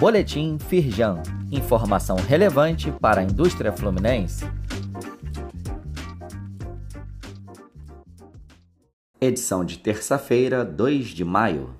[0.00, 1.22] Boletim Firjan.
[1.52, 4.46] Informação relevante para a indústria fluminense.
[9.20, 11.74] Edição de terça-feira, 2 de maio.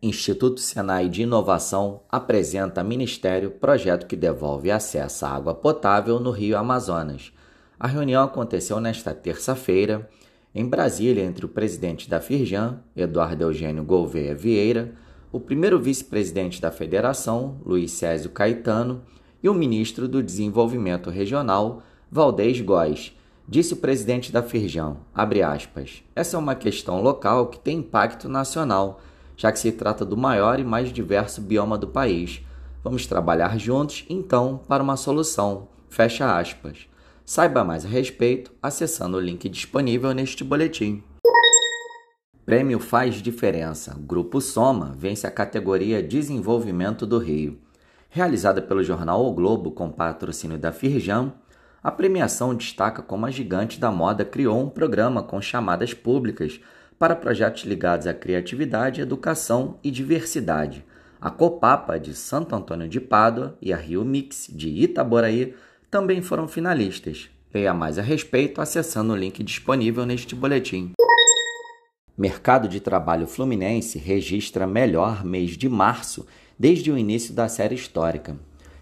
[0.00, 6.30] Instituto Senai de Inovação apresenta a Ministério projeto que devolve acesso à água potável no
[6.30, 7.32] Rio Amazonas.
[7.76, 10.08] A reunião aconteceu nesta terça-feira
[10.54, 14.94] em Brasília entre o presidente da Firjan, Eduardo Eugênio Gouveia Vieira,
[15.34, 19.02] o primeiro vice-presidente da federação, Luiz Césio Caetano,
[19.42, 23.12] e o ministro do Desenvolvimento Regional, Valdez Góes,
[23.48, 29.00] disse o presidente da Firjan, aspas, essa é uma questão local que tem impacto nacional,
[29.36, 32.40] já que se trata do maior e mais diverso bioma do país.
[32.84, 35.66] Vamos trabalhar juntos, então, para uma solução.
[35.88, 36.86] Fecha aspas.
[37.24, 41.02] Saiba mais a respeito acessando o link disponível neste boletim.
[42.44, 43.96] Prêmio Faz Diferença.
[43.98, 47.58] Grupo Soma vence a categoria Desenvolvimento do Rio.
[48.10, 51.32] Realizada pelo jornal O Globo com patrocínio da Firjan,
[51.82, 56.60] a premiação destaca como a gigante da moda criou um programa com chamadas públicas
[56.98, 60.84] para projetos ligados à criatividade, educação e diversidade.
[61.18, 65.54] A Copapa de Santo Antônio de Pádua e a Rio Mix de Itaboraí
[65.90, 67.30] também foram finalistas.
[67.54, 70.92] Leia mais a respeito acessando o link disponível neste boletim.
[72.16, 76.24] Mercado de trabalho fluminense registra melhor mês de março
[76.56, 78.36] desde o início da série histórica.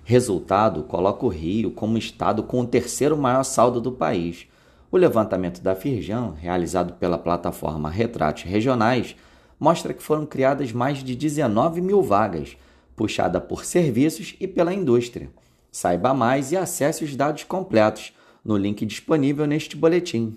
[0.04, 4.46] Resultado coloca o Rio como estado com o terceiro maior saldo do país,
[4.90, 9.16] o levantamento da Firjan, realizado pela plataforma Retratos Regionais,
[9.58, 12.58] mostra que foram criadas mais de 19 mil vagas,
[12.94, 15.30] puxada por serviços e pela indústria.
[15.70, 18.12] Saiba mais e acesse os dados completos
[18.44, 20.36] no link disponível neste boletim.